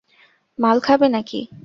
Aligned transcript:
মাল 0.59 0.77
খাবে 0.85 1.07
নাকি? 1.15 1.39